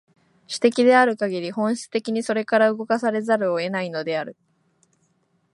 [0.47, 4.35] 種的であるかぎり、本質的にそれから動かされざるを得ないのである。